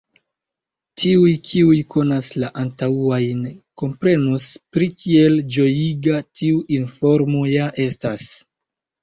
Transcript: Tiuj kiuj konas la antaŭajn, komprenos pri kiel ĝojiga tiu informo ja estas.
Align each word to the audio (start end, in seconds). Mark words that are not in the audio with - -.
Tiuj 1.01 1.33
kiuj 1.49 1.75
konas 1.95 2.29
la 2.43 2.49
antaŭajn, 2.61 3.43
komprenos 3.83 4.49
pri 4.77 4.89
kiel 5.03 5.37
ĝojiga 5.59 6.19
tiu 6.41 6.65
informo 6.81 7.45
ja 7.53 7.71
estas. 7.87 8.27